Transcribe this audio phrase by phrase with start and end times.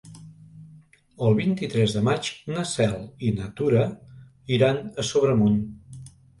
[1.27, 2.97] El vint-i-tres de maig na Cel
[3.29, 3.87] i na Tura
[4.59, 5.65] iran a Sobremunt.